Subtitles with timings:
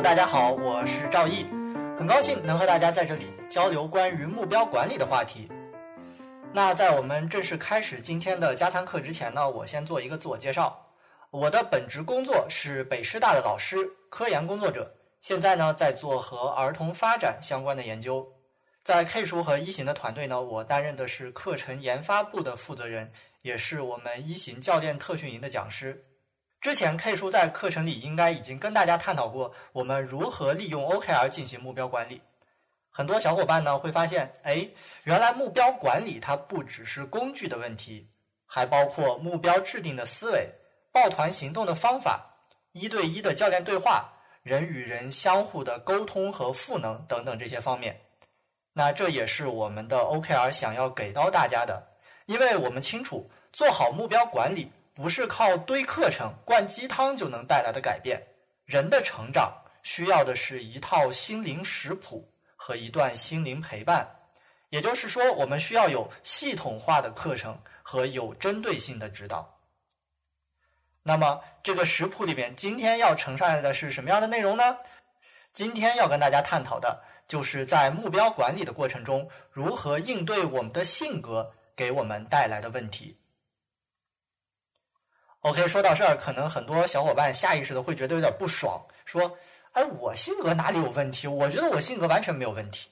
[0.00, 1.44] 大家好，我是赵毅，
[1.98, 5.50] 很高兴能和大家在这里交流关于目标管理的话题。
[6.52, 10.86] 那在我们正式开始今天的加餐课之前呢，我先做一个自我介绍。
[11.30, 13.76] 我的本职工作是北师大的老师，
[14.08, 18.24] 科研工作者，现在呢在做和儿童发展相关的研究。
[18.84, 23.10] 在 K 书和一行的团队呢，我担任的是课程研发部的负责人，
[23.42, 26.00] 也是我们一行教练特训营的讲师。
[26.60, 32.20] 之前 K 叔在课程里应该已经跟大家探讨过，我们如何利用 OKR 进行目标管理。
[32.90, 34.68] 很多小伙伴呢会发现，哎，
[35.04, 38.08] 原来目标管理它不只是工具的问题，
[38.44, 40.50] 还包括目标制定的思维、
[40.90, 42.28] 抱团行动的方法、
[42.72, 44.12] 一对一的教练对话、
[44.42, 48.00] 人与人相互的沟通和赋能等等这些方面。
[48.72, 51.86] 那这也是我们的 OKR 想要给到大家的，
[52.26, 54.72] 因为我们清楚，做好目标管理。
[55.00, 58.20] 不是靠堆课程、灌鸡汤就能带来的改变。
[58.64, 64.04] 人的成长需要的是一套心灵食谱和一段心灵陪伴。
[64.70, 69.60] 也就是说，我们需要有系统化的课程和有针对性的指导。
[71.04, 74.78] 那么，这个食谱里面，今天要呈上来的是什么样的内容呢？
[75.52, 83.16] 今天要跟大家探讨的就是在目标管理的过程中，如何应对我们的性格给我们带来的问题。
[85.42, 89.38] OK，说到这儿，可能很多小伙伴下意识的会觉得有点不爽，说
[89.72, 91.28] ：“哎，我性格哪里有问题？
[91.28, 92.88] 我觉得我性格完全没有问题。”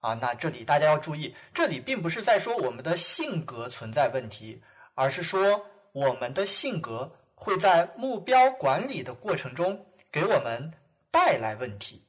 [0.00, 4.62] 啊，那这里大家要注意，这里并不是在说我们的性格存在问题，
[4.94, 10.72] 而是说我们的性格会在目标管理的过程中给我们
[11.10, 12.02] 带来问题。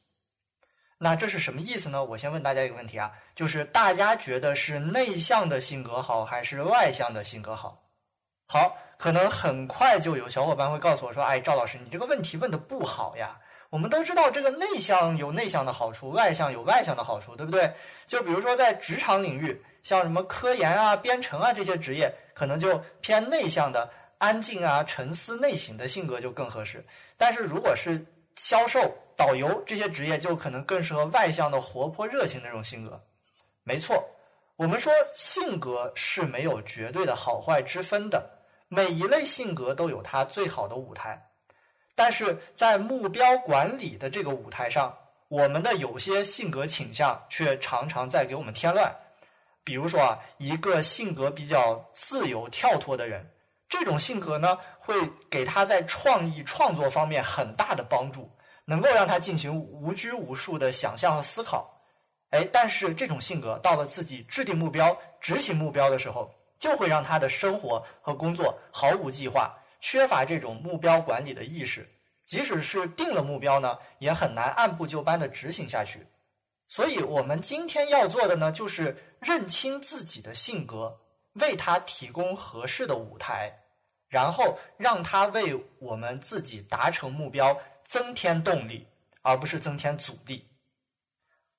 [0.97, 2.03] 那这是什么意思呢？
[2.03, 7.83] 我先问大家一个问题啊，就是大家觉得是内向的性格好，还是外向的性格好？
[8.47, 8.77] 好。
[8.97, 13.39] 可能很快就有小伙伴会告诉我说：“哎，赵老师，你这个问题问的不好呀。
[13.69, 17.71] 我们都知道，这个内向有内向的好处，外向有外向的好处，对不对？
[18.05, 26.83] 就比如说在职场领域，像什么科研啊、编程啊这些职业，可能就偏内向的、安静啊、沉思内省的性格就更合适。
[27.17, 28.03] 但是如果是
[28.35, 32.99] 销售、导游这些职业，就可能更适合外向的、活泼热情那种性格。
[33.63, 34.01] 没错，
[34.55, 38.31] 我们说性格是没有绝对的好坏之分的。”
[38.69, 41.29] 每一类性格都有它最好的舞台，
[41.95, 44.97] 但是在目标管理的这个舞台上，
[45.29, 48.93] 我们的有些性格倾向却常常在给我们添乱。
[49.63, 53.29] 比如说啊，一个性格比较自由跳脱的人，
[53.67, 54.95] 这种性格呢，会
[55.29, 58.29] 给他在创意创作方面很大的帮助，
[58.65, 61.69] 能够让他进行无拘无束的想象和思考。
[62.31, 71.87] 哎，但是这种性格到了自己制定目标、执行目标的时候，就会让他的生活和工作毫无计划，缺乏这种目标管理的意识。
[72.23, 76.05] 即使是定了目标呢，也很难按部就班的执行下去。
[76.67, 80.99] 所以，我们今天要做的呢，就是认清自己的性格，
[81.33, 83.53] 为他提供合适的舞台，
[84.09, 88.87] 然后让他为我们自己达成目标增添动力，
[89.21, 90.46] 而不是增添阻力。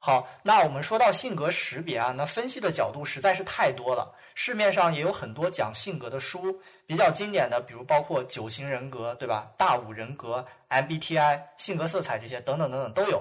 [0.01, 4.15] 好，那我们说到性格识别啊，那分析的角度实在是太多了。
[4.35, 9.51] 市面上也有很多讲性格的书，比较经典的，比如包括九型人格，对吧？
[9.59, 13.21] 大五人格、MBTI、性格色彩这些等等等等都有。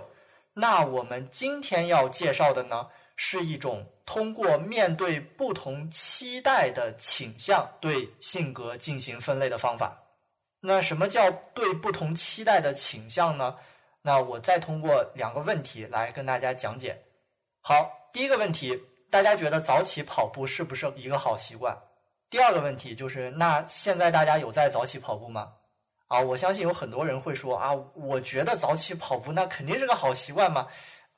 [0.53, 9.97] 那我们今天要介绍的呢，是一种通过面对不同期待的倾向对性格进行分类的方法。
[10.59, 13.55] 那什么叫对不同期待的倾向呢？
[14.07, 16.97] 那我再通过两个问题来跟大家讲解。
[17.59, 18.81] 好，第一个问题，
[19.11, 21.77] 大家觉得早起跑步是不是一个好习惯？
[22.29, 25.51] 第二个问题就是，那现在大家有在早起跑步吗？
[26.07, 30.69] 啊，我相信有很多人会说啊，我觉得早起跑步那肯定是个好习惯嘛，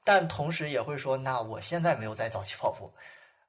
[0.04, 2.92] 但同时也会说，那我现在没有在早起跑步，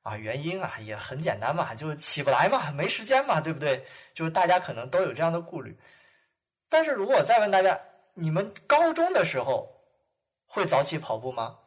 [0.02, 3.82] 啊，原因啊也很简单嘛，就是起不来嘛，没时间嘛，对不对？
[4.12, 5.74] 就是大家可能都有这样的顾虑。
[6.68, 7.80] 但是如果再问大家，
[8.14, 9.70] 你们高中的时候
[10.46, 11.58] 会早起跑步吗？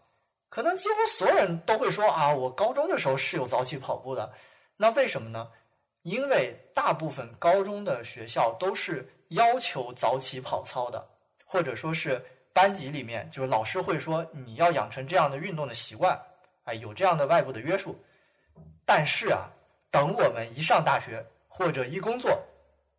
[0.49, 4.31] 可能几乎所有人都会说啊，我高中的时候是有早起跑步的。
[4.77, 5.49] 那为什么呢？
[6.03, 11.07] 因为大部分高中的学校都是要求早起跑操的，
[11.45, 16.21] 或者说是班级里面就是老师会说你要养成这样的运动的习惯，
[16.65, 17.97] 哎，有这样的外部的约束。
[18.85, 19.49] 但是啊，
[19.89, 22.37] 等我们一上大学或者一工作，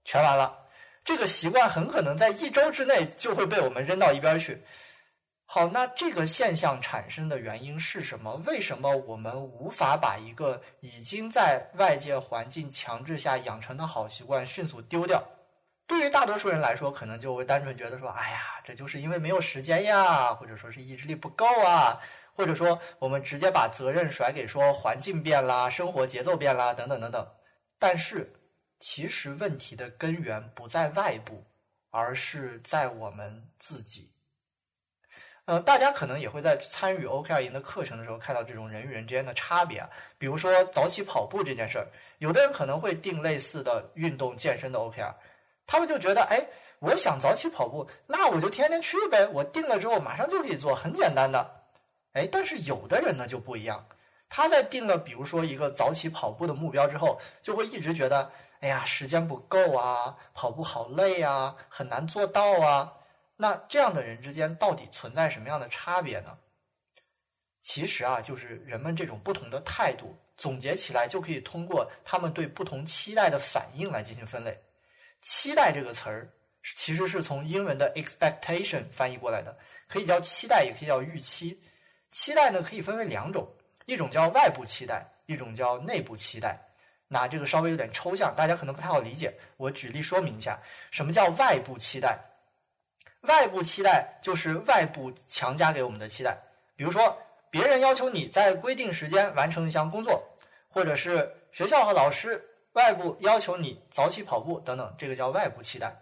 [0.04, 0.63] 全完了。
[1.04, 4.60] 这个习惯很可能在一周之内就会被我们扔到一边去。
[5.46, 8.32] 好，那这个现象产生的原因是什么？
[8.46, 15.22] 为什么我们无法把一个已经在外界环境强制下养成的好习惯迅速丢掉？
[15.86, 22.00] 对于大多数人来说，可能就会单纯觉得说，哎呀，这就是因为没有时间呀，或者说是意志力不够啊，
[22.34, 27.28] 或者说我们直接把责任甩给说环境变啦、生活节奏变啦等等等等。
[27.78, 28.32] 但是，
[28.84, 31.42] 其实问题的根源不在外部，
[31.88, 34.12] 而是在我们自己。
[35.46, 39.88] 呃，大家可能也会在参与 OKR 营的课程的时候看到这种人与人之间的差别啊，
[40.18, 41.88] 比如说早起跑步这件事儿，
[42.18, 45.14] 有的人可能会定类似的运动健身的 OKR。
[45.66, 46.46] 他们就觉得，哎，
[46.78, 49.26] 我想早起跑步，那我就天天去呗。
[49.28, 51.64] 我定了之后，马上就可以做，很简单的。
[52.12, 53.88] 哎，但是有的人呢就不一样，
[54.28, 58.30] 他在定了比如说一个早起跑步的目标之后，就会一直觉得，
[58.64, 62.90] 哎呀，时间不够啊，跑步好累啊，很难做到啊。
[63.36, 66.38] 那这样的人之间到底存在什么样的差别呢？
[67.60, 74.58] 其实啊，就是人们这种不同的态度，总结起来就可以通过他们对不同期待的反应来进行分类。
[75.20, 76.32] 期待这个词儿
[76.74, 79.54] 其实是从英文的 expectation 翻译过来的，
[79.86, 81.62] 可以叫期待，也可以叫预期。
[82.10, 83.46] 期待呢可以分为两种，
[83.84, 86.63] 一种叫外部期待，一种叫内部期待。
[87.14, 89.32] 拿这个稍微有点抽象，大家可能不太好理解。
[89.56, 92.18] 我举例说明一下，什么叫外部期待？
[93.22, 96.36] 外部期待就是外部强加给我们的期待，
[96.76, 97.16] 比如说
[97.50, 100.22] 别人要求你在规定时间完成一项工作，
[100.68, 102.50] 或者是学校和老师。
[102.74, 105.96] 外部要求你早起跑步等等，这个叫外部期待。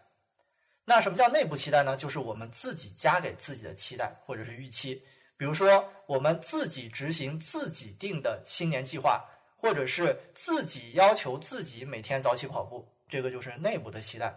[0.86, 1.94] 那什么叫内部期待呢？
[1.98, 4.94] 就是我们自己加给自己的期待或者是预期。
[5.36, 9.22] 比如说，我们自己执行自己定的新年计划，
[9.62, 14.36] 或者是自己要求自己每天早起跑步，这个就是内部的期待。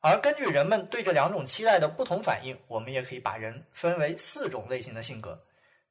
[0.00, 5.42] 而根据人们对这两种期待的不同反应，我们也可以把人分为四种类型的性格。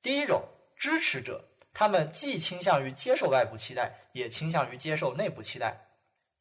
[0.01, 1.43] 第一种，支持者。
[1.73, 5.73] 他们既倾向于接受外部期待，也倾向于接受内部期待。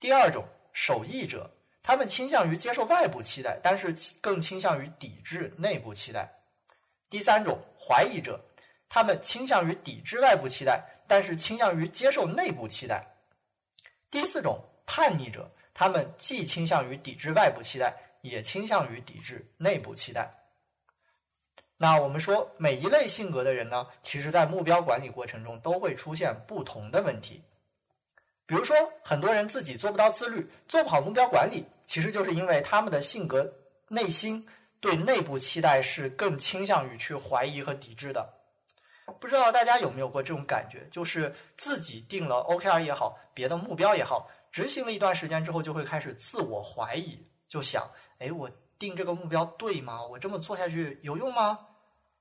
[0.00, 1.48] 第二种守义者，
[1.84, 6.28] 他们倾向于接受外部期待，但是更倾向于抵制内部期待。
[7.08, 8.44] 第三种怀疑者，
[8.88, 13.04] 他们倾向于抵制外部期待，但是倾向于接受内部期待。
[14.12, 20.30] 第四种叛逆者，他们既倾向于抵制外部期待，也倾向于抵制内部期待。
[21.76, 27.42] 那我们说，每一类性格的人呢，其实在目标管理过程中都会出现不同的问题。
[28.46, 33.52] 比如说，很多人自己做不到自律，做不好目标管理，其实就是因为他们的性格
[33.88, 34.46] 内心
[34.78, 38.39] 对内部期待是更倾向于去怀疑和抵制的。
[39.18, 50.02] 不知道大家有没有过这种感觉，就是自己定了 OKR 也好，别的目标也好，执行了一段时间之后，就会开始自我怀疑，就想：哎，我定这个目标对吗？
[50.02, 51.58] 我这么做下去有用吗？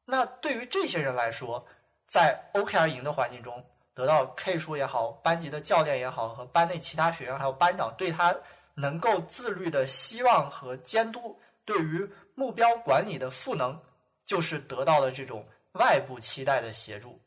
[0.05, 1.65] 那对于这些人来说，
[2.07, 3.63] 在 OKR 营的环境中
[3.93, 8.35] 得到 K 数也好，班级的教练也好，和班内其他学员还有班长对他
[8.73, 13.79] 能够自律的希望和监督，对于目标管理的赋能，
[14.25, 17.21] 就是得到了这种外部期待的协助。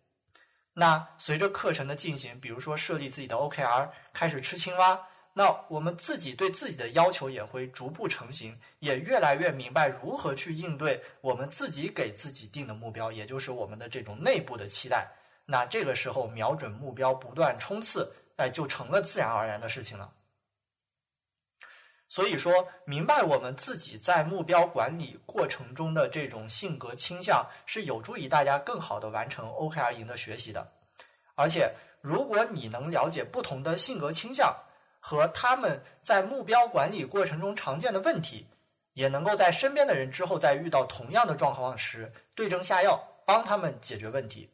[0.74, 5.00] 那随着课程的进行，比如说设立自己的 OKR，开始吃青蛙。
[5.34, 15.08] 那我们自己对自己的要求也会逐步成型，也越来越明白如何去应对我们自己给自己定的目标，也就是我们的这种内部的期待。
[15.46, 20.12] 那这个时候瞄准目标，不断冲刺，哎，就成了自然而然的事情了。
[22.12, 30.70] 所以说，明白我们自己在目标管理过程中的这种性格倾向，是有助于大家更好的完成 OKR 营的学习的。
[31.36, 34.54] 而且，如果你能了解不同的性格倾向，
[35.00, 38.46] 和他们在目标管理过程中常见的问题，
[38.92, 44.50] 也能够在身边的人之后在遇到同样的状况时对症下药，帮他们解决问题。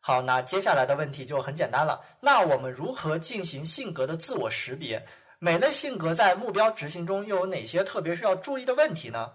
[0.00, 2.04] 好，那接下来的问题就很简单了。
[2.20, 5.00] 那我们如何进行性格的自我识别？
[5.40, 9.34] 每类性格在目标执行中又有哪些特别需要注意的问题呢？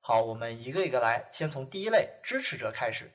[0.00, 3.12] 好，我们一个一个来，先从第一类支持者开始。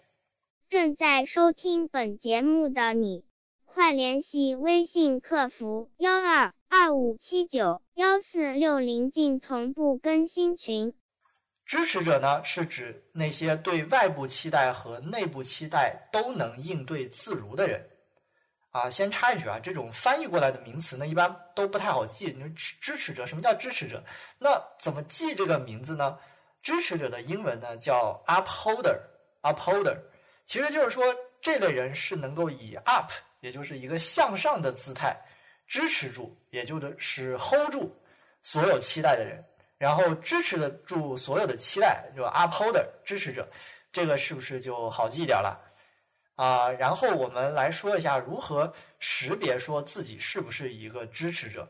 [0.69, 3.25] 正在收听本节目的你。
[3.65, 10.93] 快联系微信客服幺二二五七九幺四六零进同步更新群。
[11.65, 17.89] 支持者呢，是指那些对外部期待和内部期待都能应对自如的人。
[18.71, 22.27] 啊，先插一句啊，这种翻译过来的名词呢，一般都不太好记。
[22.27, 24.03] 你说支支持者，什么叫支持者？
[24.37, 26.17] 那怎么记这个名字呢？
[26.61, 29.97] 支持者的英文呢叫 upholder，upholder，
[30.45, 33.11] 其实就是说这类人是能够以 up。
[33.41, 35.15] 也就是一个向上的姿态，
[35.65, 37.97] 支持住，也就是是 hold 住
[38.41, 39.41] 所有期待的人，
[39.77, 43.47] 然后支持得住所有的期待，就 upholder 支持者，
[43.93, 45.57] 这个是不是就好记一点了？
[46.39, 51.67] 啊，然后我们来说一下如何识别说自己是不是一个支持者。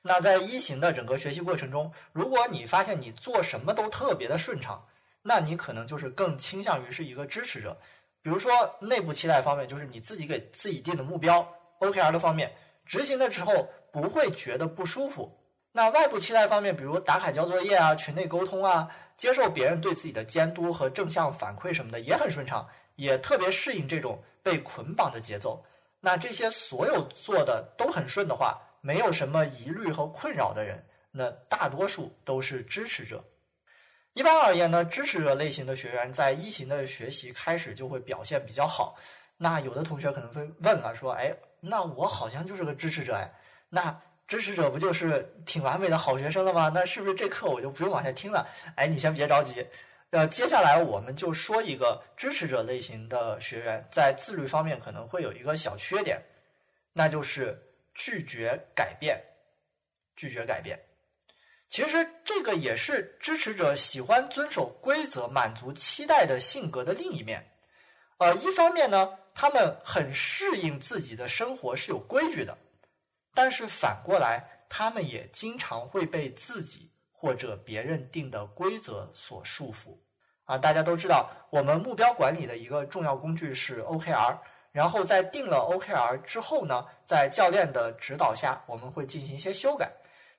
[0.00, 4.86] 那在一型的整个学习过程中，如果你发现你做什么都特别的顺畅，
[5.22, 7.76] 那你可能就是更倾向于是一个支持者。
[8.22, 11.44] 比如说内部期待方面，就是你自己给自己定的目标
[11.80, 12.54] OKR 的方面，
[12.86, 15.36] 执行的时候不会觉得不舒服。
[15.72, 25.62] 那外部期待方面，比如打卡交作业啊、群内沟通啊、接受别人对自己的监督和正向反馈什么的，也很顺畅，也特别适应这种被捆绑的节奏。
[26.00, 33.22] 那这些所有做的都很顺的话，没有什么疑虑和困扰的人，那大多数都是支持者。
[34.14, 38.96] 一般而言呢，支持者类型的学员在一型的学习开始就会表现比较好。
[39.38, 43.32] 那有的同学可能会问了，说：“哎，那我好像就是个支持者哎，
[43.70, 46.70] 那支持者不就是挺完美的好学生了吗？
[46.74, 48.46] 那是不是这课我就不用往下听了？”
[48.76, 49.66] 哎，你先别着急。
[50.12, 56.22] 呃，接下来我们就说一个支持者类型的学员在自律方面可能会有一个小缺点，
[56.92, 57.60] 那就是
[57.94, 59.20] 拒绝改变。
[60.14, 60.78] 拒绝改变，
[61.70, 67.42] 其实这个也是支持者喜欢遵守规则、满足期待的性格的另一面。
[68.18, 72.56] 呃，一方面呢，他们很适应自己的生活是有规矩的，
[73.32, 76.91] 但是反过来，他们也经常会被自己。
[77.22, 79.96] 或者别人定的规则所束缚
[80.42, 80.58] 啊！
[80.58, 84.36] 大家都知道，我们目标管理的一个重要工具是 OKR。
[84.72, 89.88] 然后在定了 OKR 之后呢，在教练的指导下，我们会进行一些修改。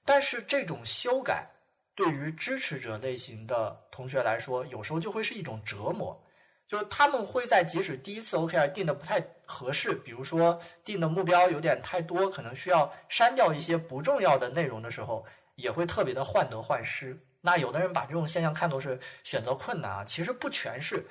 [0.03, 1.47] 但是这种修改
[1.95, 6.21] 对于支持者类型的同学来说，有时候就会是一种折磨。
[6.67, 15.25] 就是他们会在即使第一次 OKR 定的不太合适，比如说定的目标有点太多，可能需要删掉一些不重要的内容的时候。
[15.55, 17.17] 也会特别的患得患失。
[17.41, 21.05] 那有的人把这种现象看作是选择困难啊，其实不全是。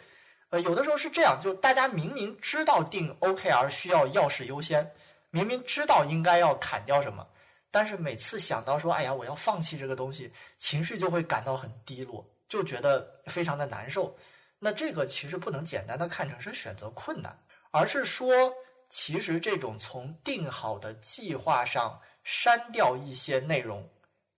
[0.51, 4.91] 呃，有的时候是这样，就大家明明知道定 OKR 需要要事优先，
[5.31, 7.27] 明明知道应该要砍掉什么，
[7.71, 14.15] 但是每次想到说，哎呀，我要放弃这个东西，情绪就会感到很低落，就觉得非常的难受。
[14.59, 17.35] 那这个其实不能简单的看成是选择困难，
[17.71, 18.53] 而是说，
[18.91, 23.89] 其实这种从定好的计划上删掉一些内容。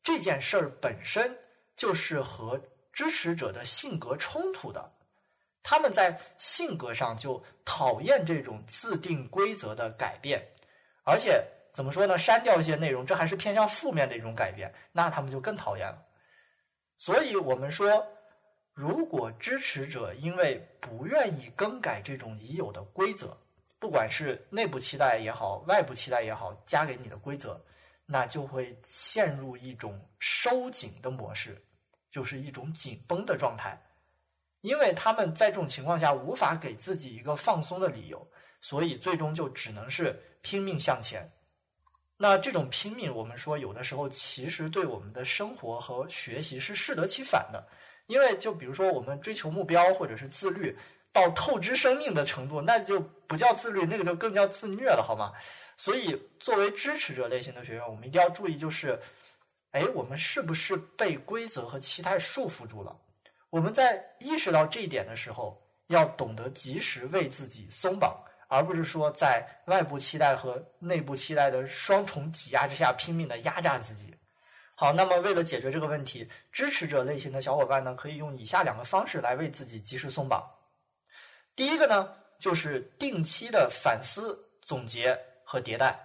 [0.05, 1.37] 这件事儿本身
[1.75, 2.61] 就是和
[2.93, 4.93] 支持者的性格冲突的，
[5.63, 10.47] 他们在性格上就讨厌这种自定规则的改变，
[11.05, 11.43] 而且
[11.73, 12.19] 怎么说呢？
[12.19, 16.07] 删掉一些内容，这还是偏向负面的一种改变，那他们就更讨厌了。
[16.99, 18.07] 所以我们说，
[18.75, 23.37] 如果支持者因为不愿意更改这种已有的规则，
[23.81, 27.61] 不管是内部期待也好，外部期待也好，加给你的规则。
[28.07, 31.63] 那就会陷入一种收紧的模式，
[32.11, 33.81] 就是一种紧绷的状态，
[34.61, 38.31] 因为他们在这种情况下无法给自己一个放松的理由，
[38.61, 41.27] 所以最终就只能是拼命向前。
[42.17, 47.67] 那这种拼命，我们说有的时候其实对我们的生活和学习是适得其反的，
[48.07, 50.77] 因为就比如说我们追求目标或者是自律。
[51.15, 55.33] 到透支生命的程度，那就不叫自律，那个就更叫自虐了，好吗？
[55.77, 58.99] 所以，作为支持者类型的学员，我们一定要注意，就是，
[59.71, 62.95] 哎，我们是不是被规则和期待束缚住了？
[63.51, 65.57] 我们在意识到这一点的时候，
[65.87, 68.17] 要懂得及时为自己松绑，
[68.49, 74.13] 而不是说在外部期待和内部期待的双重挤压之下拼命的压榨自己。
[74.75, 80.45] 好，那么为了解决这个问题，支持者类型的小伙伴呢，可以用以下两个方式来为自己及时松绑。
[81.57, 85.99] 第一个呢，就是定期的反思、总结和迭代。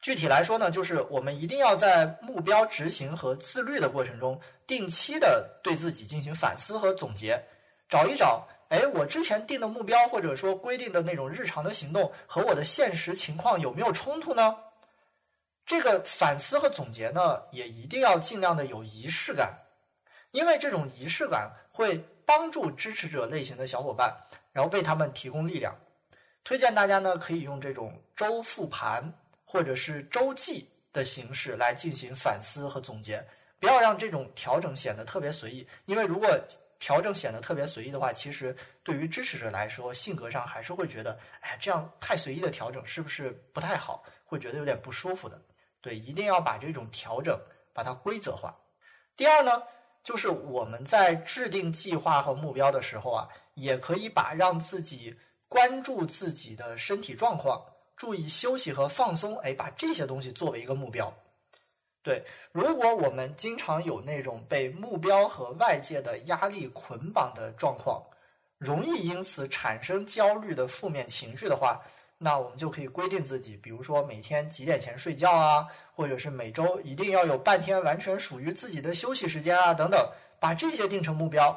[0.00, 7.40] 具体来说呢，就是我们一定要在目标执行和自律的过程中，定期的对自己进行反思和总结，
[7.88, 14.56] 找一找，哎，我之前定的目标或者说规定的那种日常的行动和我的现实情况有没有冲突呢？
[15.64, 19.56] 这个反思和总结呢，也一定要尽量的有仪式感，
[20.32, 24.12] 因为这种仪式感会帮助支持者类型的小伙伴。
[24.52, 25.74] 然后为他们提供力量，
[26.44, 29.02] 推荐大家呢可以用这种周复盘
[29.44, 33.26] 或者是周记的形式来进行反思和总结，
[33.58, 35.66] 不要让这种调整显得特别随意。
[35.86, 36.28] 因为如果
[36.78, 44.04] 调整显得特别随意的话，其实对于支持者来说，性格上还是会觉得，哎，这样太随意的调整是不是不太好？
[44.24, 45.40] 会觉得有点不舒服的。
[45.80, 47.40] 对，一定要把这种调整
[47.72, 48.54] 把它规则化。
[49.16, 49.62] 第二呢，
[50.02, 53.28] 就是我们在制定计划和目标的时候啊。
[53.54, 55.14] 也可以把让自己
[55.48, 57.62] 关注自己的身体状况，
[57.96, 61.12] 注意休息和放松，哎，把这些东西作为一个目标。
[62.02, 68.02] 对，如果我们经常有那种被目标和外界的压力捆绑的状况，
[68.58, 71.80] 容易因此产生焦虑的负面情绪的话，
[72.18, 81.56] 那我们就可以规定自己，比如说每天几点前睡觉啊，或者是每周一定要有半天完全属于自己的休息时间啊，等等，把这些定成目标。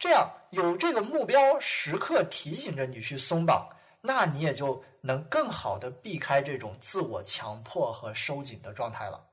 [0.00, 3.68] 这样有这个目标时刻提醒着你去松绑，
[4.00, 9.28] 那你也就能更好的避开这种自我强迫和收紧的状态了。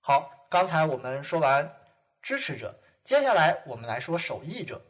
[0.00, 1.80] 好，刚才我们说完
[2.20, 4.84] 支持者，接下来我们来说守义者。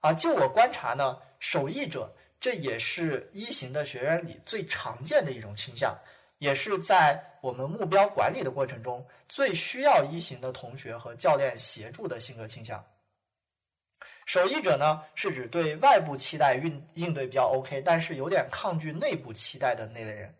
[0.00, 5.98] 啊，就我观察呢，守义者这也是一型的学员里最常见的一种倾向，
[6.38, 12.84] 也是在我们目标管理的过程中最需要一型的同学和教练协助的性格倾向。
[14.26, 20.34] 守义者呢，是指对外部期待应应对比较 OK，但是有点抗拒内部期待的那类人。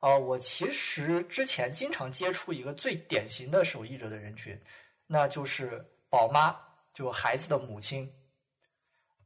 [0.00, 4.60] 呃，我其实之前经常接触一个最典型的守义者的人群，
[5.06, 6.54] 那就是宝妈，
[6.92, 8.12] 就孩子的母亲。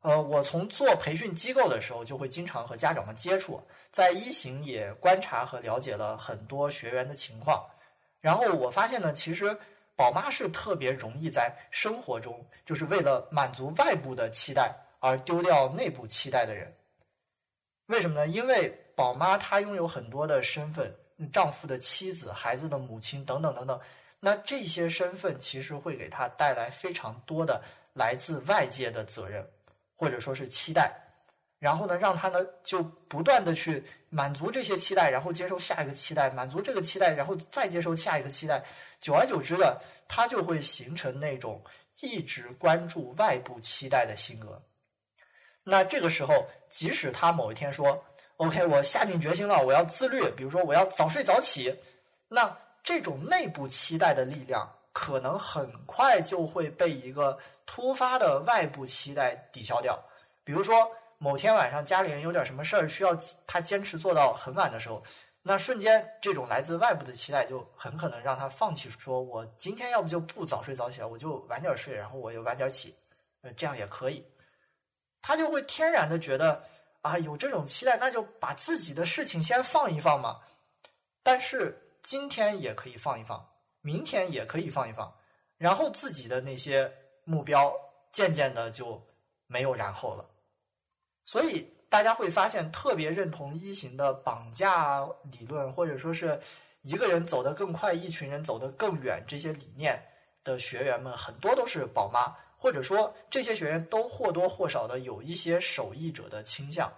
[0.01, 7.69] 呃，我从做培训机构的时候，就会经常和家长们接触，在一行也观察和了解了很多学员的情况，
[8.21, 9.57] 然后我发现呢，其实
[9.97, 16.73] 宝妈是特别容易在生活中，就是为了满足外部的期待而丢掉内部期待的人。
[17.87, 18.29] 为什么呢？
[18.29, 20.95] 因为宝妈她拥有很多的身份，
[21.33, 23.81] 丈夫的妻子、孩子的母亲等等等等，
[24.21, 27.61] 那这些身份其实会给她带来非常多的
[27.95, 29.45] 来自外界的责任。
[29.99, 30.95] 或者说是期待，
[31.59, 38.65] 然后呢，让他呢就不断的去满足这些期待，然后接受下一个期待，满足这个期待，然后再接受下一个期待，
[39.01, 41.61] 久而久之的，他就会形成那种
[42.01, 44.63] 一直关注外部期待的性格。
[45.65, 48.05] 那这个时候，即使他某一天说
[48.37, 51.77] “OK”，我下定决心了，我要自律，比如说我要早睡早起，
[52.29, 54.78] 那这种内部期待的力量。
[55.01, 59.97] 可能很快就会被一个突发的外部期待抵消掉。
[60.43, 65.01] 比如说，某天晚上家里人有点什么事儿，需要他坚持做到很晚的时候，
[65.41, 72.93] 那瞬间这种来自外部的期待就很可能让他放弃，说我今天要不就不早睡早起了，我就晚点睡，然后我又晚点起，
[73.43, 74.27] 呃，这样也可以。
[75.23, 76.61] 他就会天然的觉得
[77.03, 80.41] 啊，有这种期待，那就把自己的事情先放一放嘛。
[81.23, 83.49] 但是今天也可以放一放。
[83.81, 85.13] 明天也可以放一放，
[85.57, 86.93] 然后自己的那些
[87.25, 87.73] 目标
[88.13, 89.01] 渐渐的就
[89.47, 90.29] 没有然后了。
[91.25, 96.39] 所以大家会发现，特别认同一型的绑架理论，或者说是
[96.83, 100.03] 一个人走得更快，一群人走得更远这些理念
[100.43, 106.93] 的学员们，很多都是宝妈，或者说这些学员都或多或少的有一些守义者的倾向。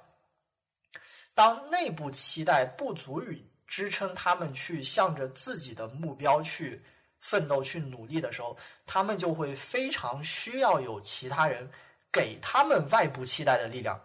[1.35, 3.50] 当内部期待不足以。
[3.71, 6.83] 支撑他们去向着自己的目标去
[7.21, 8.55] 奋斗、去努力的时候，
[8.85, 11.71] 他们就会非常需要有其他人
[12.11, 13.99] 给他们外部期待的力量，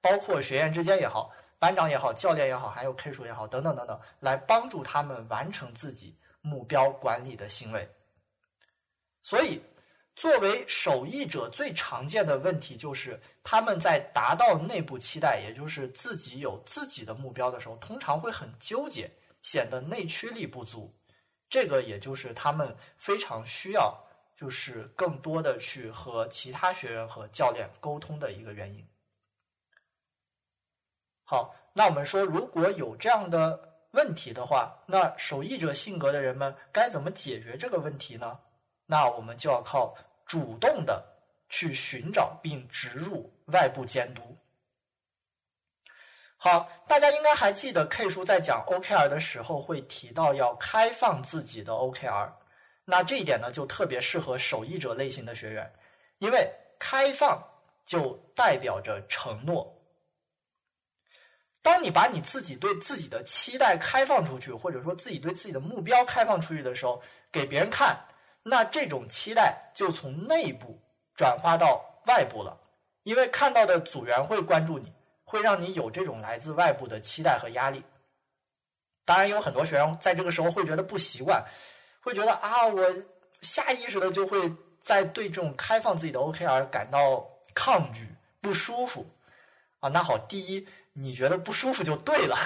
[0.00, 7.88] 包括学员之间也好、班长也好、教练也好，还有 K 数也好，等等等等，来帮助他们完成自己目标管理的行为。
[9.22, 9.62] 所以。
[10.16, 19.10] 作为守义者，最常见的问题就是他们在达到内部期待，也就是自己有自己的目标的时候，通常会很纠结，
[19.42, 20.94] 显得内驱力不足。
[21.50, 23.92] 这个也就是他们非常需要，
[24.36, 28.86] 就是更多的去和其他学员和教练沟通的一个原因。
[31.24, 38.38] 好，那我们说，如果有这样的问题的话，那守义者性格的人们该怎么解决这个问题呢？
[38.86, 39.94] 那我们就要靠
[40.26, 41.04] 主动的
[41.48, 44.22] 去寻找并植入外部监督。
[46.36, 52.30] 好，大家应该还记得 K 叔在讲 OKR 的时候会提到要开放自己的 OKR，
[52.84, 55.72] 那这一点呢就特别适合守义者类型的学员，
[56.18, 57.42] 因为开放
[57.86, 59.74] 就代表着承诺。
[61.62, 67.98] 当你把你自己对自己的期待开放出去，或者说自己对自己的目标开放出去的时候，给别人看。
[68.46, 70.78] 那这种期待就从内部
[71.16, 72.54] 转化到外部了，
[73.02, 74.92] 因为看到的组员会关注你，
[75.24, 77.82] 会让你有这种来自外部的期待和压力。
[79.06, 81.42] 当然，有很多学员在这个时候会觉得不习惯，
[82.02, 82.86] 会觉得啊，我
[83.40, 88.06] 下意识的就会在对这种开放自己的 OKR 感到抗拒、
[88.42, 89.06] 不舒服
[89.80, 89.88] 啊。
[89.88, 92.36] 那好，第一，你觉得不舒服就对了，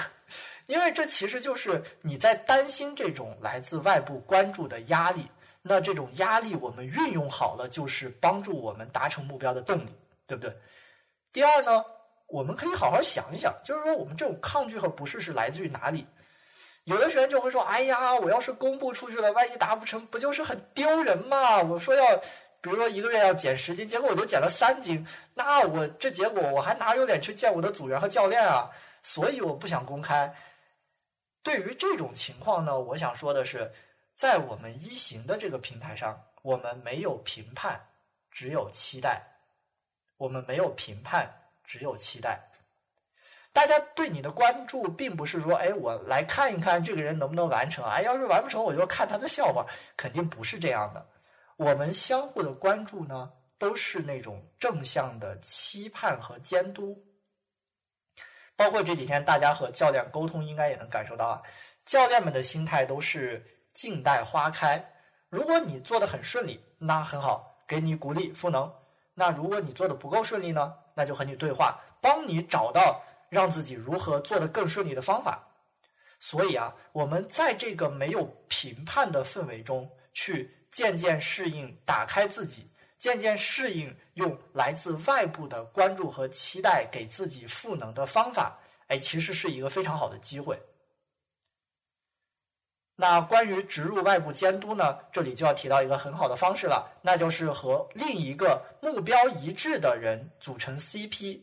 [0.67, 5.25] 因为这其实就是你在担心这种来自外部关注的压力。
[5.61, 9.89] 那这种压力我们运用好了，就是帮助我们达成目标的动力，
[10.25, 10.55] 对不对？
[11.31, 11.83] 第二呢，
[12.27, 16.05] 我们可以好好想一想，就是说我们这种抗拒和不适是来自于哪里？
[16.85, 22.17] 有的学员就会说：“哎呀，我要是公布出去了，万一达不成，不就是很丢人吗？”我说要
[22.61, 28.69] 比如说一个月要减十斤，结果我就减了三斤，那我这结果我还哪有脸去见我的组员和教练啊？
[29.03, 30.33] 所以我不想公开。
[31.43, 33.71] 对于这种情况呢，我想说的是，
[34.19, 37.79] 在我们一行的这个平台上，我们没有评判，
[38.29, 39.25] 只有期待。
[40.17, 42.43] 我们没有评判，只有期待。
[43.53, 47.85] 大家对你的关注，并不是说，哎，我来看一看这个人能不能完成。
[47.85, 51.07] 哎，要是完不成，我就看他的笑话，肯定不是这样的。
[51.55, 57.01] 我们相互的关注呢，都是那种正向的期盼和监督。
[58.57, 61.41] 包括这几天大家和教练沟通，应该也能感受到啊，
[61.85, 63.41] 教练们的心态都是
[63.79, 64.83] 静待花开。
[65.29, 68.69] 如果你做的很顺利，那很好，给你鼓励赋能。
[69.13, 75.41] 那如果你做的不够顺利呢，那就和你对话，帮你找到让自己如何做得更顺利的方法。
[76.19, 82.69] 所以啊，我们在这个没有评判的氛围中，去渐渐适应，打开自己。
[82.97, 90.59] 渐渐适应用来自外部的关注和期待给自己赋能的方法，哎，其实是一个非常好的机会。
[93.01, 101.39] 那关于植入外部监督呢，这里就要提到一个很好的方式了，那就是和另一个目标一致的人组成 CP。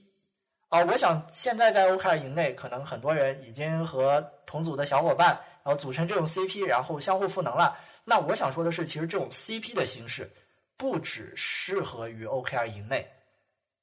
[0.68, 5.28] 啊，我想现在在 OKR 营内，可能很多人已经和同组的小伙伴，
[5.64, 7.74] 然后组成这种 CP，然后相互赋能了。
[8.04, 10.30] 那我想说的是，其实这种 CP 的形式。
[10.78, 13.10] 不只适合于 OKR 营内，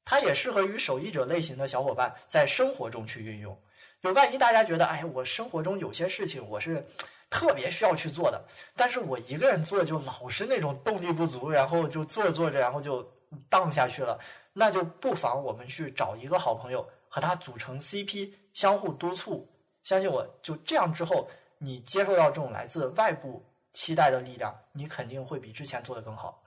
[0.05, 3.59] 它也适合于守艺者类型的小伙伴在生活中去运用。
[4.03, 6.86] 就万一大家觉得，哎，我生活中有些事情我是
[7.34, 13.02] 特别需要去做的，但是我一个人做就老是那种动力不足，然后就做着做着，然后就
[13.50, 14.19] 荡下去了，
[14.54, 19.50] 那就不妨我们去找一个好朋友，和他组成 CP，相互督促。
[19.84, 23.43] 相信我，就这样之后，你接受到这种来自外部
[23.74, 26.39] 期待的力量，你肯定会比之前做的更好。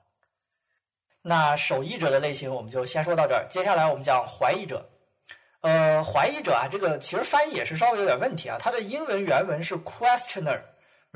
[1.20, 4.88] 那守义者的类型我们就先说到这儿，接下来我们讲怀疑者。
[5.62, 8.56] 呃，怀疑者啊，这个其实翻译也是稍微有点问题啊。
[8.60, 10.60] 它的英文原文是 questioner，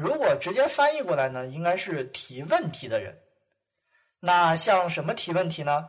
[0.01, 3.17] 如果直接翻译过来呢，应该是提问题的人。
[4.19, 5.89] 那像什么提问题呢？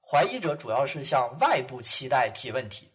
[0.00, 2.90] 怀疑者主要是向外部期待提问题，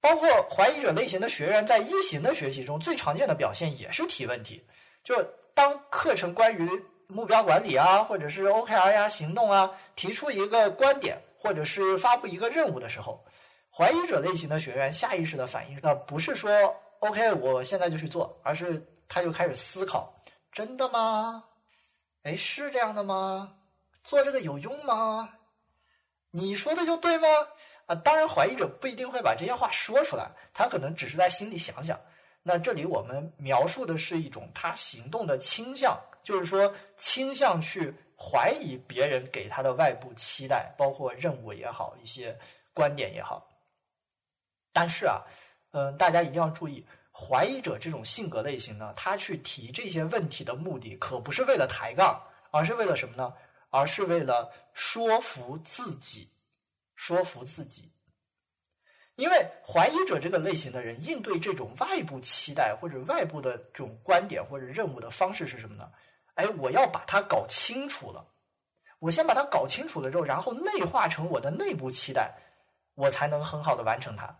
[0.00, 4.64] 包括怀疑者类型的学员在一型的学习中最常见的表现也是提问题，
[5.02, 5.22] 就
[5.54, 6.68] 当课程关于。
[7.12, 13.26] 目标管理啊，或者是 OKR 呀、行动啊，提出一个观点，或者是发布一个任务的时候，
[13.68, 16.52] 怀疑者类型的学员下意识的反应，那不是说
[17.00, 21.44] OK，我现在就去做，而是他就开始思考：真的吗？
[22.22, 23.56] 哎，是这样的吗？
[24.04, 25.28] 做这个有用吗？
[26.30, 27.28] 你说的就对吗？
[27.86, 32.00] 啊，当然，怀疑者不一定会把这些话说出来，他可能只是在心里想想。
[32.42, 36.00] 那这里我们描述的是一种他行动的倾向。
[36.22, 42.38] 就是说，倾向去怀疑别人给他的外部期待，包括任务也好，一些
[42.74, 43.48] 观点也好。
[44.70, 45.24] 但是啊，
[45.72, 46.86] 嗯，大家一定要注意，
[47.20, 53.34] 怀疑者这种性格类型呢，他去提这些问题的目的，可不是为了抬杠，而是为了什么呢？
[53.68, 56.28] 而是为了说服自己，
[56.94, 57.92] 说服自己。
[59.16, 65.92] 因为怀疑者这个类型的人，应对这种外部期待或者外部的这种观点或者任务的方式是什么呢？
[66.34, 68.26] 哎，我要把它搞清楚了，
[68.98, 72.34] 我先把它搞清楚了之后，然后内化成我的内部期待，
[72.94, 74.34] 我才能很好的完成它。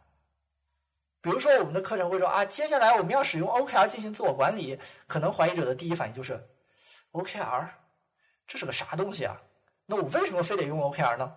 [1.21, 6.41] 比如说，我们的课程会说啊，接下来我们要使用 OKR 进行自我管理，可能怀疑者的第一反应就是
[7.13, 7.69] OKR，
[8.47, 9.41] 这是个啥东西啊？
[9.87, 11.35] 那我为什么非得用 OKR 呢？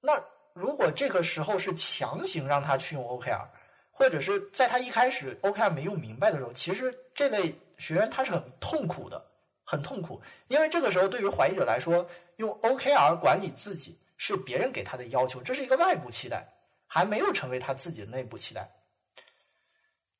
[0.00, 0.22] 那
[0.52, 3.46] 如果这个时候是强行让他去用 OKR，
[3.90, 9.30] 或者是在他一开始 OKR 没用明白的时候，其实这类学员他是很痛苦的。
[9.66, 16.46] 很痛苦，因为这个时候对于怀疑者来说，用 OKR 管理自己是别人给他的要求，这是一个外部期待，
[16.86, 18.70] 还没有成为他自己的内部期待。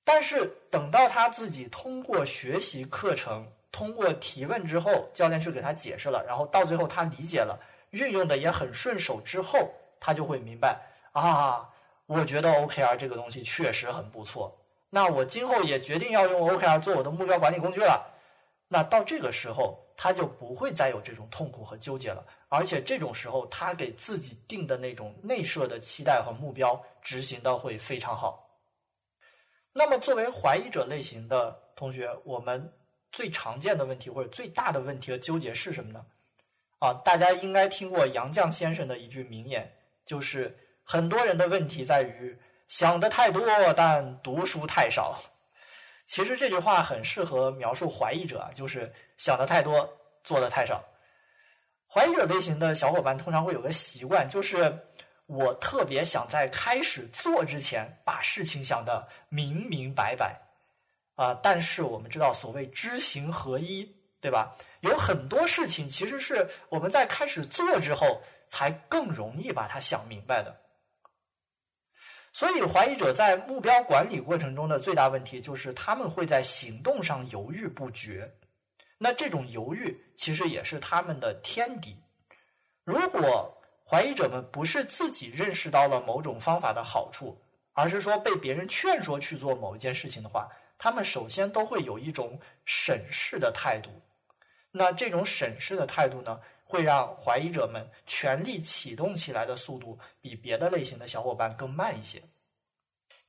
[0.04, 7.58] 但是等到他自己通过学习课程、通过提问之后，教练去给他解释了，然后到最后他理解了，
[7.90, 10.78] 运用的也很顺手之后，他就会明白
[11.12, 11.68] 啊，
[12.06, 14.54] 我觉得 OKR 这个东西确实很不错，
[14.90, 18.10] 那我今后也决定要用 OKR 做我的目标管理工具了。
[18.68, 28.43] 那到这个时候，他就不会再有这种痛苦和纠结了，而且这种时候，他给自己定的那种内设的期待和目标执行的会非常好。
[29.76, 32.72] 那么，作为怀疑者类型的同学，我们
[33.10, 36.06] 最常见的问题或者最大的问题和纠结是什么呢？
[36.78, 39.68] 啊，大家应该听过杨绛先生的一句名言，
[40.06, 45.18] 就是很多人的问题在于想的太多，但读书太少。
[46.06, 49.90] 其实这句话很适合描述怀疑者，就是想的太多，
[50.22, 50.84] 做的太少。
[51.88, 54.78] 怀疑者类型的小伙伴通常会有个习惯，就是
[55.26, 60.40] 我特别想在开始做之前把事情想得明明白白
[61.14, 61.34] 啊。
[61.42, 63.84] 但是我们知道，所谓知行合一，
[64.20, 64.54] 对吧？
[64.80, 70.60] 有很多事情其实是我们在开始做之后才更容易把它想明白的。
[72.32, 78.30] 所以，怀疑者在目标管理过程中的最大问题就是他们会在行动上犹豫不决。
[78.98, 81.96] 那这种犹豫其实也是他们的天敌。
[82.84, 83.56] 如果
[83.88, 87.38] 怀疑者们不是自己认识到了某种方法的好处，
[87.72, 93.90] 而是说被别人劝说去做某一件事情的话，他们首先都会有一种审视的态度。
[94.70, 102.20] 那这种审视的态度呢，会让怀疑者们全力启动起来的速度比别的类型的小伙伴更慢一些。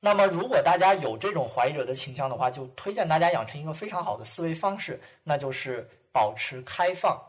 [0.00, 7.20] 那么，如果大家有这种怀疑者的倾向的话，就推荐大家养成一个非常好的思维方式，那就是保持开放。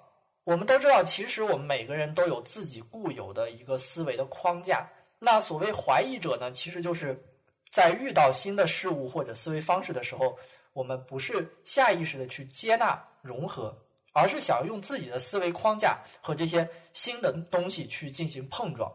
[0.47, 4.89] 我们都知道，其实我们每个人都有自己固有的一个思维的框架。
[5.19, 7.21] 那所谓怀疑者呢，其实就是
[7.69, 10.39] 在遇到新的事物或者思维方式的时候，
[10.71, 13.77] 我们不是下意识的去接纳融合，
[14.13, 18.89] 而是想用自己的思维框架和这些新的东西去进行碰撞。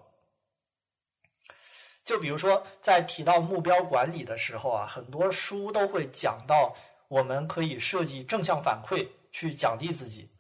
[2.02, 6.74] 就比如说，在提到目标管理的时候啊，很多书都会讲到，
[7.08, 10.30] 我们可以设计正向反馈去奖励自己，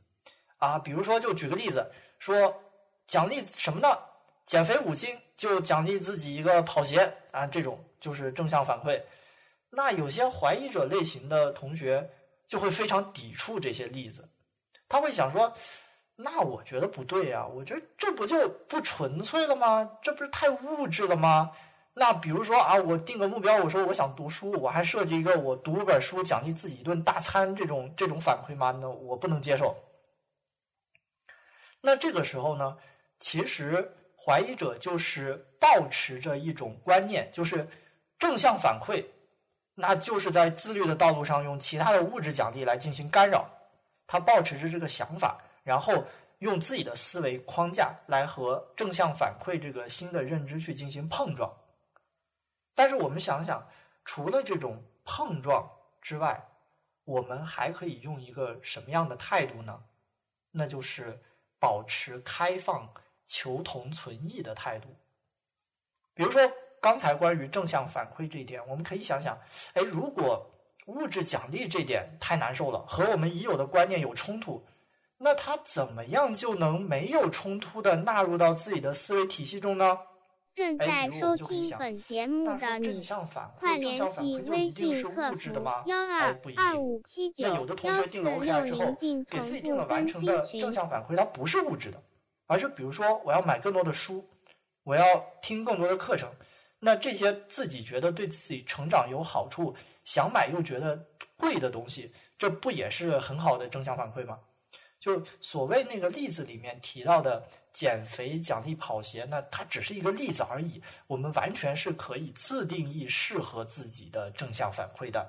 [0.62, 2.62] 啊，比如说就举个例子，说
[3.08, 3.98] 奖励什么呢？
[4.46, 9.02] 减肥五斤就奖励自己一个跑鞋啊，这种就是正向反馈。
[9.70, 12.08] 那有些怀疑者类型的同学
[12.46, 14.28] 就会非常抵触这些例子，
[14.88, 15.52] 他会想说。
[16.14, 19.90] 那我觉得不对呀，我觉得这不就不纯粹了吗？
[20.02, 21.50] 这不是太物质了吗？
[21.94, 28.70] 那比如说啊，我定个目标，我说我想读书，我还设置一个我读本书奖励自己一顿大餐这种这种反馈吗？
[28.80, 29.74] 那我不能接受。
[31.82, 32.78] 那这个时候呢，
[33.20, 37.68] 其实怀疑者就是抱持着一种观念，就是
[38.18, 39.04] 正向反馈，
[39.74, 43.46] 那就是在自律的道路上用其他的物质奖励来进行干扰。
[44.06, 45.38] 他抱持着这个想法。
[45.64, 46.04] 然后
[46.40, 51.48] 用自己的思维框架来和正向反馈这个新的认知去进行碰撞，
[52.74, 53.64] 但是我们想想，
[54.04, 56.44] 除了这种碰撞之外，
[57.04, 59.84] 我们还可以用一个什么样的态度呢？
[60.50, 61.16] 那就是
[61.62, 62.92] 保持开放、
[63.24, 64.88] 求同存异的态度。
[66.12, 66.42] 比如说
[66.80, 69.38] 刚才关于正向反馈这一点，我们可以想想，
[69.74, 70.44] 哎，如果
[70.86, 74.66] 物质奖励这点太难受了，和我们已有的观念有冲突。
[75.18, 79.96] 那他怎么样就能没有冲突的纳入到自己的思维体系中呢？
[80.54, 83.02] 正在收听本节目的你，
[83.58, 85.50] 快联系微信客服
[85.86, 89.46] 幺二二五七九幺四六零进同步
[89.86, 90.12] 分析
[90.46, 90.60] 群。
[90.60, 92.02] 正向反馈它不是物质的，
[92.46, 94.22] 而是比如说我要买更多的书，
[94.84, 95.04] 我要
[95.40, 96.30] 听更多的课程，
[96.78, 101.02] 那这些自己觉得对自己成长有好处，想买又觉得
[101.38, 104.38] 贵的东西，这不也是很好的正向反馈吗？
[105.02, 110.80] 就所谓那个例子里面提到的减肥奖励跑鞋，那它只是一个例子而已。
[111.08, 115.28] 我们完全是可以自定义适合自己的正向反馈的。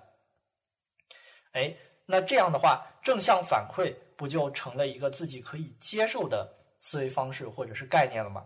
[1.54, 6.48] 哎，那这样的话，正向反馈不就成了一个自己可以接受的
[6.80, 8.46] 思维方式或者是概念了吗？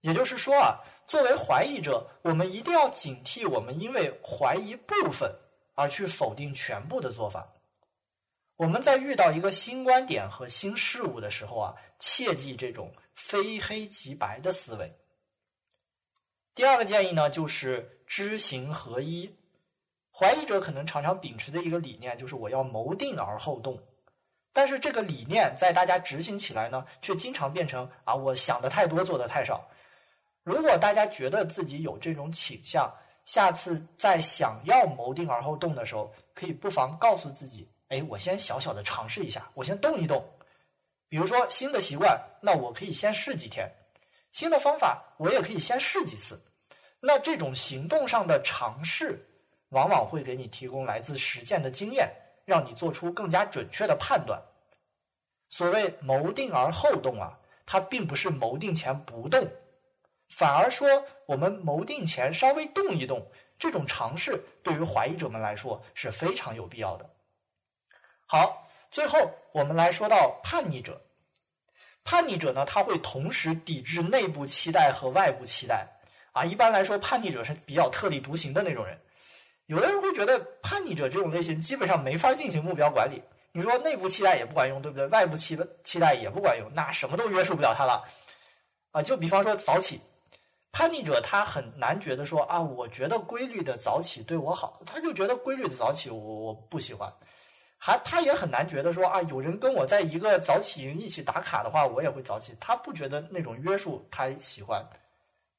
[0.00, 5.32] 也就是说啊，作为怀疑者，我们一定要警惕我们因为怀疑部分
[5.76, 7.48] 而去否定全部的做法。
[8.62, 14.96] 我们在遇到一个新观点和新事物的时候啊，切记这种非黑即白的思维。
[16.54, 19.36] 第二个建议呢，就是知行合一。
[20.12, 23.82] 怀疑者可能常常秉持的一个理念就是我要谋定而后动，
[24.52, 29.68] 但是这个理念在大家执行起来呢，却经常变成啊，我想的太多，做的太少。
[30.44, 32.88] 如果大家觉得自己有这种倾向，
[33.24, 37.68] 下次在想要谋定而后动的时候，可以不妨告诉自己。
[37.92, 40.26] 哎，我先小小的尝试一下，我先动一动。
[41.10, 43.68] 比如说新的习惯，那我可以先试几天；
[44.32, 46.42] 新的方法，我也可以先试几次。
[47.00, 49.22] 那这种行动上的尝试，
[49.68, 52.10] 往往会给你提供来自实践的经验，
[52.46, 54.40] 让你做出更加准确的判断。
[55.50, 59.46] 所谓谋定而后动啊，它并不是谋定前不动，
[60.30, 60.88] 反而说
[61.26, 67.10] 我们谋定前稍微动一动，这种尝试对于怀疑者们来说是非常有必要的。
[68.34, 70.98] 好，最后我们来说到叛逆者。
[72.02, 75.86] 叛逆者呢，他会同时抵制内部期待和外部期待
[76.32, 76.42] 啊。
[76.42, 78.98] 一般来说，叛逆者是比较特立独行的那种人。
[79.66, 85.06] 有的人会觉得叛逆者这种类型基本上没法进行目标管理，你说内部期待也不管用，对不对？
[85.08, 88.02] 外部期期待也不管用，那什么都约束不了他了
[88.92, 89.02] 啊！
[89.02, 90.00] 就比方说早起，
[90.72, 97.12] 叛逆者他很难觉得说啊，我觉得规律的早起对我好，他就觉得规律的早起我我不喜欢。
[97.84, 102.56] 还他也很难觉得说啊，有人跟我在一个早起营一起打卡的话，我也会早起。
[102.60, 104.88] 他不觉得那种约束他喜欢，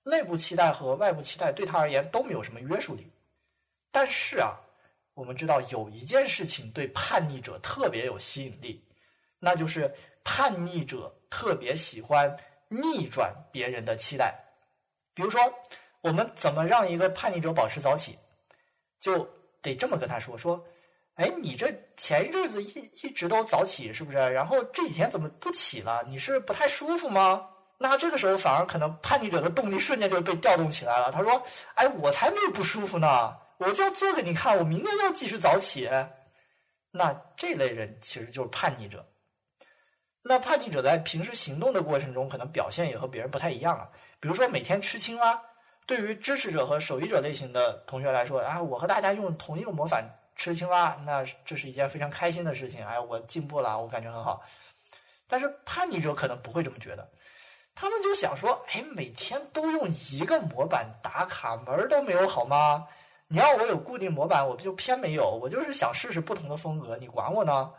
[0.04, 3.12] 内部期待和外部期待对他而言都没有什么约束力。
[3.92, 4.56] 但是啊，
[5.16, 8.82] 我们知道有一件事情对叛逆者特别有吸引力，
[9.38, 12.34] 那就是叛逆者特别喜欢
[12.70, 14.34] 逆转别人的期待。
[15.14, 15.42] 比如说，
[16.00, 18.18] 我们怎么让一个叛逆者保持早起，
[18.98, 19.30] 就
[19.62, 20.66] 得这么跟他说说。
[21.16, 24.18] 哎，你这前一阵子一一直都早起是不是？
[24.18, 26.04] 然后这几天怎么不起了？
[26.08, 27.48] 你是不太舒服吗？
[27.78, 31.12] 那这个时候反而可能叛逆者的动力瞬间就被调动起来了。
[31.12, 31.44] 他说
[31.76, 35.90] ：“哎，我才没有不舒服呢，我就要做给你看，我明天要继续早起。”
[36.92, 39.06] 那这类人其实就是叛逆者。
[40.24, 43.90] 那叛逆者在平时行动的过程中，可能表现也和别人不太一样啊。
[44.20, 45.42] 比如说每天吃青蛙，
[45.86, 50.10] 对于支持者和守义者类型的同学来说啊，我和大家用同一个模板。
[50.36, 52.86] 吃青蛙，那这是一件非常开心的事情。
[52.86, 54.44] 哎，我进步了，我感觉很好。
[55.28, 57.10] 但是叛逆者可能不会这么觉得，
[57.74, 62.88] 他们就想说：哎，每天都用一个模板打卡，门儿都没有好吗？
[63.28, 65.40] 你要我有固定模板，我就偏没有。
[65.42, 67.72] 我就是想试试不同的风格，你管我呢？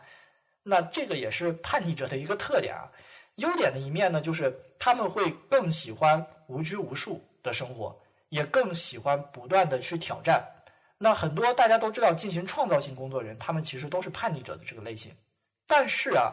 [0.62, 2.90] 那这个也是叛逆者的一个特点啊。
[3.36, 7.96] 优点的一面呢，就是他们会更喜欢无拘无束的生活，
[8.30, 10.44] 也更喜欢不断的去挑战。
[10.98, 15.14] 那很多大家都知道，进行创造性工作人，他们其实都是叛逆者的这个类型。
[15.66, 16.32] 但是啊，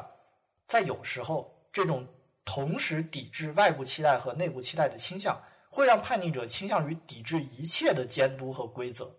[0.67, 2.07] 在有时候，这种
[2.45, 9.13] 同时抵制外部期待和内部期待的倾向，会让叛逆者倾向于抵制一切的监督和规则。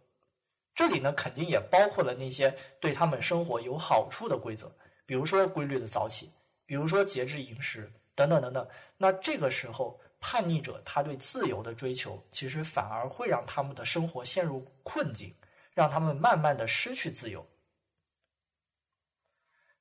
[0.75, 4.75] 这里呢，肯定也包括了那些对他们生活有好处的规则，
[5.05, 6.31] 比如说规律的早起，
[6.65, 8.67] 比如说节制饮食等等等等。
[8.97, 15.35] 那这个时候，叛逆者他对自由的追求，其实反而会让他们的生活陷入困境，
[15.75, 17.45] 让他们慢慢的失去自由。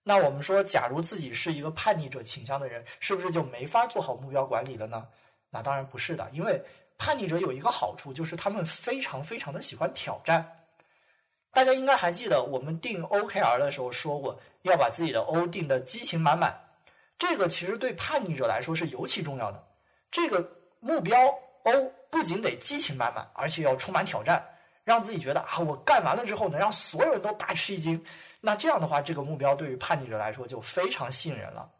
[0.03, 5.07] 那我们说，假如自己是一个叛逆者倾向的人，是不是就没法做好目标管理了呢？
[5.51, 6.59] 那当然不是的，因为
[6.97, 10.65] 叛逆者有一个好处，就是他们非常非常的喜欢挑战。
[11.51, 16.59] 大家应该还记得，我们定 OKR 的时候说过，要把自己的 O 定的激情满满。
[17.19, 19.70] 这个其实对叛逆者来说是尤其重要的。
[20.11, 20.47] 这个
[20.79, 21.17] 目标
[21.63, 24.45] O 不仅得激情满满，而且要充满挑战，
[24.83, 28.03] 让自己觉得啊，我干完了之后能让所有人都大吃一惊。
[28.41, 31.71] 那这样的话，这个目标对于叛逆者来说就非常吸引人了。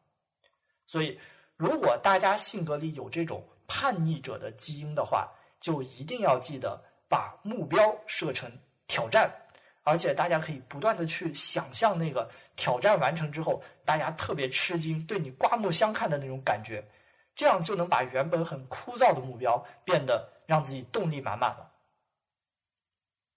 [0.87, 1.19] 所以，
[1.57, 8.51] 如果大家性格里有这种叛逆者的基因的话，就一定要记得把目标设成
[8.87, 9.29] 挑战，
[9.83, 16.83] 而且大家可以不断的去想象那个挑战完成之后，大家特别吃惊，对你刮目相看的那种感觉。
[17.35, 21.71] 这样就能把原本很枯燥的目标变得让自己动力满满了。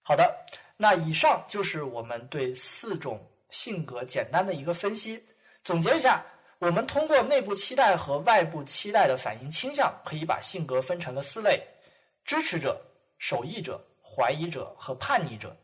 [0.03, 0.35] 好的，
[0.77, 5.25] 那以上就是我们对四种性格简单的一个分析。
[5.63, 6.23] 总结一下，
[6.59, 11.59] 我们通过内部期待和外部期待的反应倾向，可以把性格分成了四类：
[12.23, 12.79] 支持者、
[13.17, 15.57] 守义者、怀疑者和叛逆者。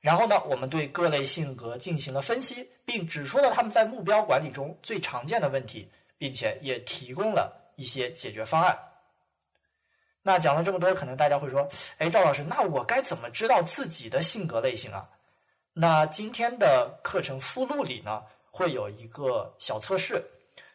[0.00, 7.69] 然后呢，我们对各类性格进行了分析，并指出了他们在目标管理中最常见的问题，并且也提供了。
[7.80, 8.78] 一些解决方案。
[10.20, 11.66] 那讲了这么多，可能大家会说
[11.96, 15.08] ：“哎，赵老师，那我该怎么知道自己的性格类型啊？”
[15.72, 20.22] 那今天的课程附录里呢，会有一个小测试。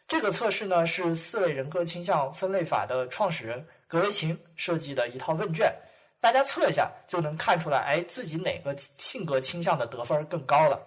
[0.08, 5.72] 这个测试呢，是四类人格倾向分类法的创始人格雷琴设计的一套问卷。
[6.20, 10.84] 大家测一下，就能看出来，哎，自己哪个性格倾向的得分更高了。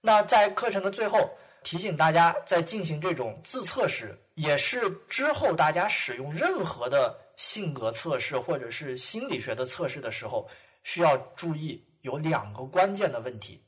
[0.00, 1.36] 那在课程的最后。
[1.64, 10.48] 提醒大家，在进行这种自测时，也是之后大家使用任何的性格测试或者是心理学的测试的时候，
[10.84, 13.62] 需要注意有两个关键的问题，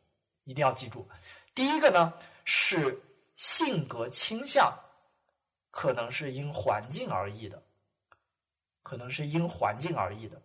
[0.44, 1.09] 一定要记住。
[1.55, 2.12] 第一个呢
[2.44, 3.00] 是
[3.35, 4.73] 性格倾向，
[5.71, 7.62] 可能是因环境而异的，
[8.83, 10.40] 可能是因环境而异的。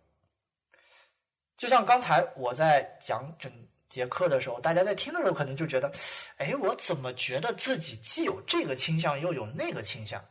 [1.56, 3.50] 就像刚才我在讲整。
[3.90, 5.92] 节课的时候，大家在听的时候可能就觉得，
[6.38, 10.24] 哎，我怎么觉得自己既有这个倾向，又有那个倾向？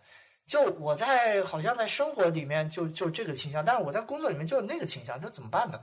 [0.47, 5.80] 就我在好像在生活里面就就这个倾向，但是我在工作里面就有那个倾向，这怎么办呢？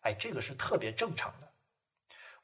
[0.00, 1.48] 哎，这个是特别正常的。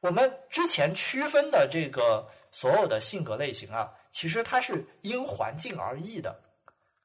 [0.00, 6.36] 我们之前区分的这个所有的性格类型啊，其实它是因环境而异的，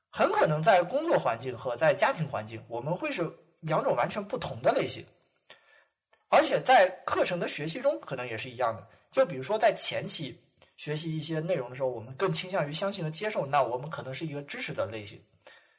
[0.10, 5.06] 很可能在工作环境和在家庭环境，我们会是两种完全不同的类型。
[6.30, 8.88] 而且在课程的学习中，可能也是一样的。
[9.10, 10.40] 就比如说在前期
[10.76, 15.24] 学习一些内容的时候，我们更倾向于相信和接受，那我们可能是一个知识的类型。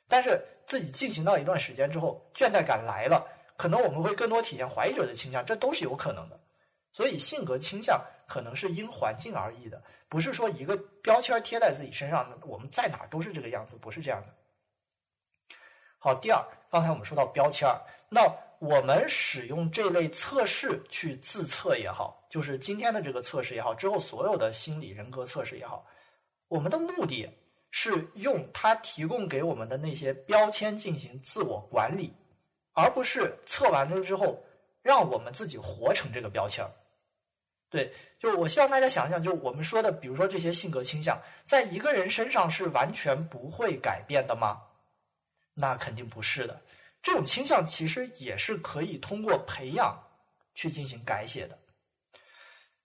[0.09, 3.26] 但是自己进行到一段时间之后，倦怠感来了，
[3.57, 6.40] 可能我们会更多体现怀疑者的倾向，这都是有可能的。
[6.92, 14.34] 所以性格倾向可能是因环境而异的，不是说一个标签贴在自己身上，我们在哪都是这个样子，不是这样的。
[15.99, 17.78] 好，第二，刚才我们说到标签儿，
[18.09, 18.22] 那
[18.61, 25.86] 我们使用这类测试去自测也好，就是今天的这个测试也好，之后所有的心理人格测试也好，
[26.48, 27.28] 我们的目的。
[27.70, 32.11] 是用它提供给我们的那些标签进行自我管理，
[32.72, 34.42] 而不是测完了之后
[34.80, 36.64] 让我们自己活成这个标签
[37.68, 44.62] 对，就我希望大家想想，就是我们说的，比如说这些性格倾向，在一个人身上是完全不会改变的吗？
[45.52, 46.59] 那肯定不是的。
[47.09, 49.98] 这种倾向其实也是可以通过培养
[50.54, 51.59] 去进行改写的。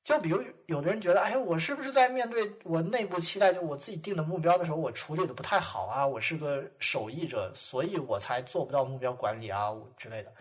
[0.01, 6.07] 就比如有的人觉得，哎，我是不是在面对我内部期待，就我自己定的目标的时候，我处理的不太好啊？
[6.07, 10.33] 我是个守义者，所以我才做不到目标管理啊之类的。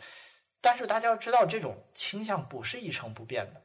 [0.60, 3.60] 但是大家要知道，这种倾向不是一成不变的。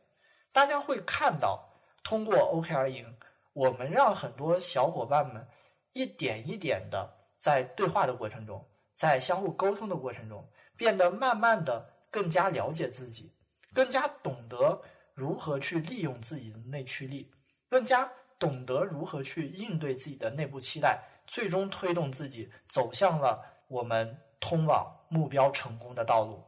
[0.52, 1.64] 大家会看到，
[2.04, 3.06] 通过 OKR 营，
[3.54, 5.48] 我们让很多小伙伴们
[5.94, 7.08] 一点一点的
[7.38, 8.68] 在对话的过程中，
[8.98, 13.32] 在相互沟通的过程中，变得慢慢的更加了解自己，
[13.74, 14.82] 更加懂得。
[15.14, 17.34] 如何去利用自己的内驱力，
[17.70, 26.44] 更加懂得如何去应对自己的内部期待，最终推动自己走向了我们通往目标成功的道路。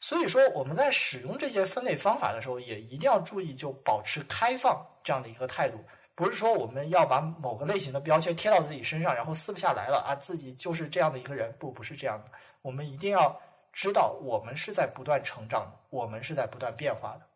[0.00, 5.84] 所以说，我们在使用这些分类方法的时候，也一定要注意，就保持开放这样的一个态度。
[6.14, 11.54] 不是说我们要把某个类型的标签贴到自己身上，然后撕不下来了啊，自己就是这样的一个人。
[11.58, 12.30] 不，不是这样的。
[12.62, 13.40] 我们一定要
[13.72, 17.26] 知道，我们是在不断成长的，我们是在不断变化的。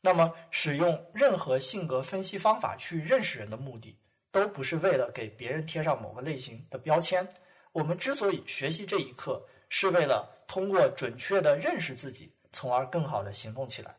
[0.00, 3.98] 那么，使用任何性格分析方法去认识人的目的，
[4.30, 7.26] 都不是为了给别人贴上某个类型的标签。
[7.72, 13.96] 我们之所以学习这一课，是为了通过准确的认识自己，从而更好的行动起来。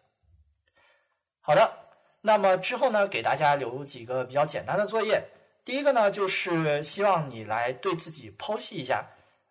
[1.42, 1.85] 好的，
[2.26, 5.24] 那么之后呢，给大家留几个比较简单的作业。
[5.64, 9.06] 第一个呢，就是希望你来对自己剖析一下，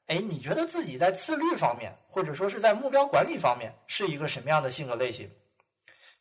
[0.09, 5.31] 哎，你觉得自己在自律方面，或者说是在目标管理方面，是一个什么样的性格类型？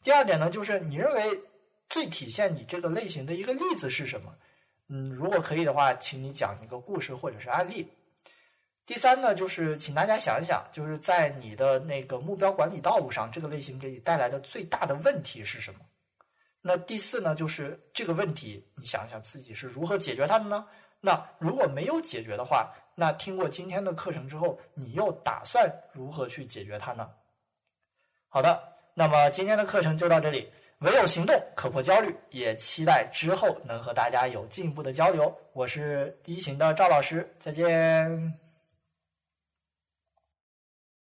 [0.03, 1.41] 第二点呢，就是你认为
[1.89, 4.31] 最体现你这个类型的一个例子是什么？
[4.89, 7.91] 嗯，如果可以的话，请你讲一个故事或者是案例。
[8.85, 15.79] 第三呢，就是请大家想一想，就是在你的那个目标管理道路上，这个类型给你带来的最大的问题是什么？
[16.65, 20.65] 那第四呢，就是这个问题，你想想自己是如何解决它的呢？
[21.01, 27.09] 那如果没有解决的话，那听过今天的课程之后，你又打算如何去解决它呢？
[28.29, 28.73] 好的。
[28.95, 35.35] 那么今天的课程就到这里，唯有行动可破焦虑，也期待之后能和大家有进一步的交流。
[35.51, 38.42] 我是一行的赵老师，再见。